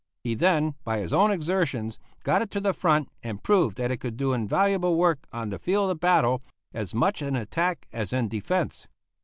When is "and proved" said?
3.21-3.77